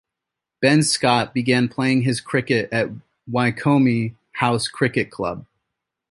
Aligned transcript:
Ben 0.63 0.81
Scott 0.81 1.31
began 1.31 1.67
playing 1.69 2.01
his 2.01 2.21
cricket 2.21 2.69
at 2.73 2.89
Wycombe 3.27 4.17
House 4.31 4.67
Cricket 4.67 5.11
Club. 5.11 5.45